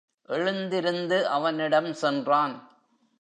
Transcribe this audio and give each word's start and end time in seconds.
எழுந்திருந்து 0.27 1.27
அவனிடம் 1.27 1.93
சென்றான். 1.93 2.79